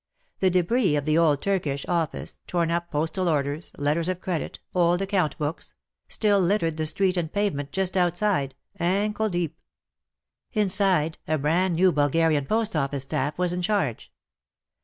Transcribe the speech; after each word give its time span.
The 0.39 0.49
debris 0.49 0.95
of 0.95 1.05
the 1.05 1.19
old 1.19 1.43
Turkish 1.43 1.85
office— 1.87 2.39
torn 2.47 2.71
up 2.71 2.89
postal 2.89 3.29
orders, 3.29 3.71
letters 3.77 4.09
of 4.09 4.19
credit, 4.19 4.57
old 4.73 4.99
account 4.99 5.37
books— 5.37 5.75
still 6.07 6.39
littered 6.39 6.77
the 6.77 6.87
street 6.87 7.17
and 7.17 7.31
pavement 7.31 7.71
just 7.71 7.95
outside— 7.95 8.55
ankle 8.79 9.29
deep. 9.29 9.59
Inside, 10.53 11.19
a 11.27 11.37
bran 11.37 11.73
new 11.75 11.91
Bulgarian 11.91 12.47
post 12.47 12.75
office 12.75 13.03
staff 13.03 13.37
was 13.37 13.53
in 13.53 13.61
charge. 13.61 14.11